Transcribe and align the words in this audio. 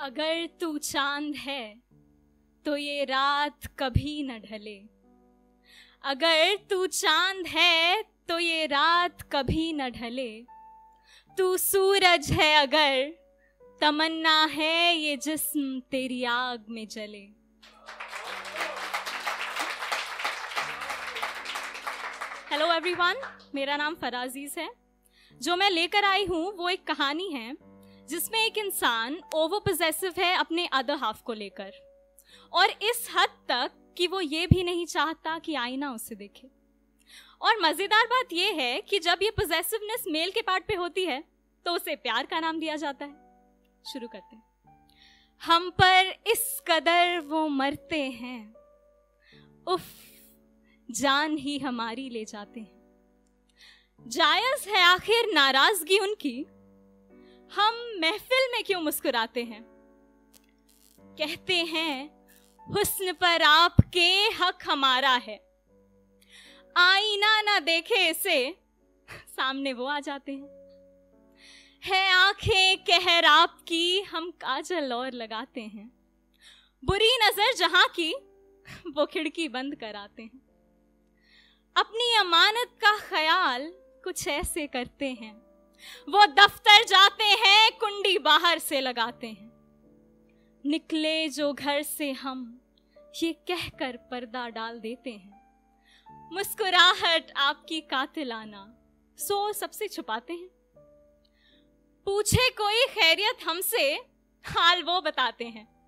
अगर 0.00 0.46
तू 0.60 0.78
चाँद 0.78 1.34
है 1.36 1.62
तो 2.64 2.76
ये 2.76 3.04
रात 3.04 3.66
कभी 3.78 4.22
न 4.22 4.38
ढले। 4.38 4.76
अगर 6.04 6.56
तू 6.70 6.86
चाँद 6.86 7.46
है 7.46 8.02
तो 8.28 8.38
ये 8.38 8.66
रात 8.66 9.22
कभी 9.32 9.72
न 9.72 9.88
ढले। 9.90 10.30
तू 11.38 11.56
सूरज 11.56 12.30
है 12.32 12.54
अगर, 12.56 13.10
तमन्ना 13.80 14.44
है 14.44 14.96
ये 14.96 15.16
जिस्म 15.16 15.80
तेरी 15.80 16.22
आग 16.24 16.64
में 16.68 16.86
जले। 16.88 17.26
हेलो 22.52 22.72
एवरीवन 22.72 23.22
मेरा 23.54 23.76
नाम 23.76 23.94
फराजीज 23.94 24.54
है। 24.58 24.70
जो 25.40 25.56
मैं 25.56 25.70
लेकर 25.70 26.04
आई 26.04 26.24
हूँ, 26.24 26.52
वो 26.56 26.68
एक 26.68 26.86
कहानी 26.86 27.32
है। 27.32 27.56
जिसमें 28.08 28.44
एक 28.46 28.58
इंसान 28.58 29.20
ओवर 29.34 29.58
पोजेसिव 29.58 30.14
है 30.18 30.34
अपने 30.36 30.66
अदर 30.66 30.96
हाफ़ 30.96 31.22
को 31.22 31.32
लेकर। 31.32 31.72
और 32.52 32.70
इस 32.70 33.08
हद 33.16 33.28
तक 33.48 33.72
कि 33.96 34.06
वो 34.06 34.20
ये 34.20 34.46
भी 34.46 34.62
नहीं 34.62 34.86
चाहता 34.86 35.38
कि 35.38 35.54
आईना 35.54 35.92
उसे 35.92 36.14
देखे। 36.14 36.48
और 37.42 37.60
मज़ेदार 37.62 38.06
बात 38.06 38.32
यह 38.32 38.54
है 38.54 38.80
कि 38.80 38.98
जब 38.98 39.18
ये 39.22 39.30
पोजेसिवनेस 39.30 40.04
मेल 40.08 40.30
के 40.30 40.42
पार्ट 40.42 40.66
पे 40.66 40.74
होती 40.74 41.04
है 41.04 41.22
तो 41.66 41.72
उसे 41.72 41.96
प्यार 41.96 42.26
का 42.26 42.40
नाम 42.40 42.58
दिया 42.60 42.76
जाता 42.76 43.04
है। 43.04 43.82
शुरू 43.84 44.08
करते 44.08 44.36
हैं। 44.36 44.42
हम 45.42 45.70
पर 45.70 46.14
इस 46.26 46.60
कदर 46.68 47.18
वो 47.20 47.46
मरते 47.48 48.02
हैं। 48.02 48.54
उफ, 49.66 49.82
जान 50.88 51.36
ही 51.36 51.58
हमारी 51.58 52.08
ले 52.10 52.24
जाते 52.24 52.60
हैं। 52.60 52.76
जायज़ 54.06 54.68
है 54.68 54.82
आखिर 54.82 55.32
नाराज़गी 55.34 55.98
उनकी 55.98 56.36
हम 57.54 58.00
महफिल 58.00 58.52
में 58.52 58.64
क्यों 58.64 58.80
मुस्कुराते 58.80 59.44
हैं? 59.44 59.62
कहते 61.00 61.54
हैं, 61.54 62.10
हुस्न 62.60 63.12
पर 63.12 63.42
आपके 63.42 64.10
हक 64.10 64.58
हमारा 64.64 65.10
है। 65.10 65.40
आईना 66.76 67.42
ना 67.42 67.58
देखे 67.58 68.08
इसे, 68.08 68.58
सामने 69.10 69.72
वो 69.72 69.84
आ 69.84 70.00
जाते 70.00 70.32
हैं। 70.32 70.48
है 71.84 72.12
आँखें 72.12 72.78
कहर 72.78 73.24
आपकी, 73.24 74.00
हम 74.00 74.30
काजल 74.30 74.92
और 74.92 75.12
लगाते 75.12 75.60
हैं। 75.60 75.90
बुरी 76.84 77.18
नज़र 77.22 77.54
जहाँ 77.54 77.88
की, 77.88 78.14
वो 78.86 79.06
खिड़की 79.06 79.48
बंद 79.48 79.74
कराते 79.74 80.22
हैं। 80.22 80.40
अपनी 81.76 82.16
अमानत 82.16 82.78
का 82.84 82.98
ख्याल 82.98 83.72
कुछ 84.04 84.28
ऐसे 84.28 84.66
करते 84.66 85.06
हैं। 85.06 85.48
वो 86.08 86.26
दफ्तर 86.26 86.84
जाते 86.84 87.24
हैं 87.24 87.47
बाहर 88.18 88.58
से 88.58 88.80
लगाते 88.80 89.26
हैं। 89.26 89.50
निकले 90.66 91.28
जो 91.28 91.52
घर 91.52 91.82
से 91.82 92.12
हम, 92.12 92.60
ये 93.22 93.32
कहकर 93.32 93.96
पर्दा 93.96 94.48
डाल 94.48 94.80
देते 94.80 95.10
हैं। 95.10 95.38
मुस्कुराहट 96.32 97.32
आपकी 97.36 97.80
कातिलाना 97.80 98.74
सो 99.18 99.52
सबसे 99.52 99.88
छुपाते 99.88 100.32
हैं। 100.32 100.48
पूछे 102.04 102.50
कोई 102.50 102.84
खैरियत 102.86 103.38
हमसे, 103.44 103.94
हाल 104.44 104.82
वो 104.82 105.00
बताते 105.00 105.44
हैं। 105.44 105.78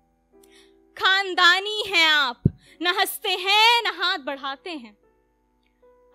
खानदानी 0.97 1.83
हैं 1.87 2.07
आप, 2.07 2.43
न 2.81 2.87
हँसते 2.87 3.29
हैं, 3.29 3.81
न 3.83 3.85
हाथ 3.85 4.17
बढ़ाते 4.17 4.69
हैं। 4.69 4.97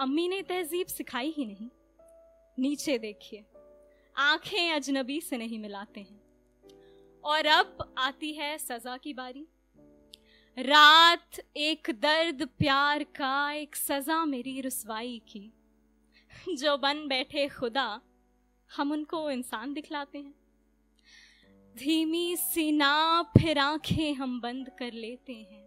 अम्मी 0.00 0.28
ने 0.28 0.42
तहजीब 0.42 0.86
सिखाई 0.86 1.34
ही 1.36 1.44
नहीं। 1.44 1.68
नीचे 2.58 2.98
देखिए। 2.98 3.44
आँखें 4.18 4.72
अजनबी 4.72 5.20
से 5.20 5.36
नहीं 5.36 5.58
मिलाते 5.58 6.00
हैं। 6.00 6.20
और 7.24 7.46
अब 7.46 7.94
आती 7.98 8.32
है 8.32 8.58
सजा 8.58 8.96
की 8.96 9.14
बारी। 9.14 9.46
रात 10.58 11.30
एक 11.56 11.86
दर्द 11.90 12.48
प्यार 12.58 13.04
का 13.04 13.52
एक 13.52 13.76
सजा 13.76 14.24
मेरी 14.24 14.60
रसवाई 14.60 15.22
की। 15.28 15.52
जो 16.54 16.76
बन 16.76 17.08
बैठे 17.08 17.48
खुदा, 17.48 18.00
हम 18.76 18.92
उनको 18.92 19.30
इंसान 19.30 19.72
दिखलाते 19.72 20.18
हैं। 20.18 20.34
धीमी 21.76 22.36
सी 22.36 22.72
ना, 22.72 23.22
फिर 23.22 23.58
आँखें 23.58 24.14
हम 24.14 24.40
बंद 24.40 24.70
कर 24.78 24.92
लेते 24.92 25.32
हैं। 25.32 25.66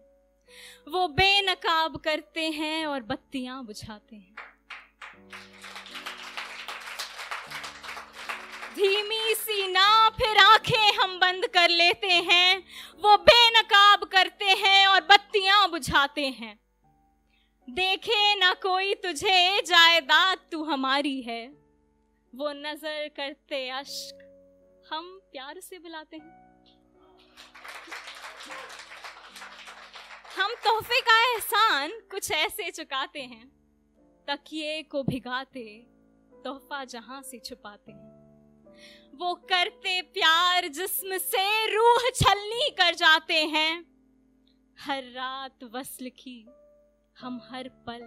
वो 0.91 1.07
बेनकाब 1.07 1.97
करते 1.97 2.49
हैं 2.49 2.85
और 2.85 3.01
बत्तियाँ 3.01 3.65
बुझाते 3.65 4.15
हैं। 4.15 4.35
धीमी 8.79 9.33
सी 9.35 9.67
ना 9.67 10.09
फिर 10.09 10.37
आँखें 10.37 10.93
हम 10.93 11.19
बंद 11.19 11.45
कर 11.47 11.69
लेते 11.69 12.07
हैं। 12.07 12.63
वो 13.01 13.15
बेनकाब 13.17 14.03
करते 14.03 14.45
हैं 14.45 14.87
और 14.87 15.01
बत्तियाँ 15.01 15.69
बुझाते 15.69 16.25
हैं। 16.27 16.59
देखे 17.67 18.35
ना 18.35 18.53
कोई 18.53 18.93
तुझे, 18.93 19.61
जायदाद 19.61 20.37
तू 20.51 20.63
हमारी 20.63 21.21
है। 21.21 21.45
वो 22.33 22.51
नज़र 22.51 23.07
करते 23.07 23.69
अश्क, 23.69 24.23
हम 24.93 25.19
प्यार 25.31 25.59
से 25.59 25.79
बुलाते 25.79 26.17
हैं। 26.17 26.37
हम 30.37 30.53
तोहफे 30.63 31.01
का 31.01 31.19
एहसान 31.33 31.99
कुछ 32.11 32.31
ऐसे 32.31 32.69
चुकाते 32.71 33.21
हैं। 33.21 33.47
तकिए 34.27 34.81
को 34.83 35.03
भिगाते, 35.03 35.65
तोहफा 36.43 36.83
जहाँ 36.85 37.21
से 37.21 37.39
छुपाते 37.39 37.91
हैं। 37.91 38.08
वो 39.15 39.35
करते 39.35 40.01
प्यार 40.01 40.67
जिस्म 40.67 41.17
से 41.17 41.75
रूह 41.75 42.09
छलनी 42.15 42.69
कर 42.69 42.95
जाते 42.95 43.45
हैं। 43.45 43.85
हर 44.79 45.03
रात 45.03 45.63
वस्ल 45.63 46.09
की 46.09 46.49
हम 47.19 47.41
हर 47.43 47.69
पल 47.69 48.01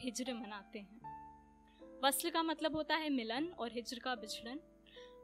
हिजर 0.00 0.34
मनाते 0.34 0.78
हैं। 0.78 1.00
वस्ल 2.04 2.30
का 2.30 2.42
मतलब 2.42 2.76
होता 2.76 2.96
है 2.96 3.10
मिलन 3.10 3.46
और 3.58 3.72
हिजर 3.72 3.98
का 3.98 4.14
बिछड़न। 4.14 4.60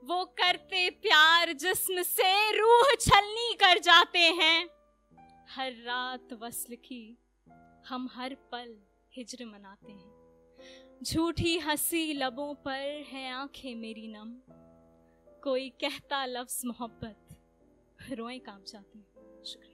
वो 0.04 0.24
करते 0.24 0.90
प्यार 0.90 1.52
जिस्म 1.52 2.02
से 2.02 2.58
रूह 2.58 2.94
छलनी 3.00 3.54
कर 3.54 3.78
जाते 3.78 4.18
हैं। 4.18 4.68
हर 5.50 5.72
रात 5.72 6.32
वस्ल 6.32 6.74
की 6.74 7.18
हम 7.88 8.08
हर 8.12 8.34
पल 8.34 8.78
हिजर 9.16 9.44
मनाते 9.44 9.92
हैं। 9.92 10.22
झूठी 11.02 11.58
हँसी 11.58 12.12
लबों 12.12 12.54
पर 12.54 13.04
है 13.08 13.32
आँखें 13.32 13.74
मेरी 13.74 14.08
नम। 14.08 14.61
कोई 15.42 15.68
कहता 15.80 16.24
लफ्ज 16.26 16.62
मोहब्बत 16.66 17.28
रोए 18.12 18.38
काम 18.38 18.62
जाते 18.62 18.98
हैं। 18.98 19.44
शुक्रिया। 19.44 19.71